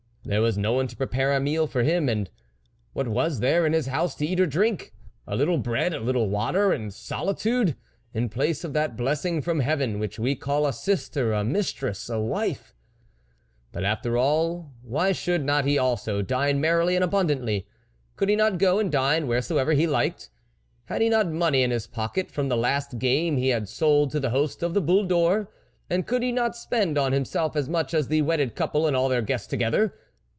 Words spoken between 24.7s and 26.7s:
the Boule d' Or? And could he not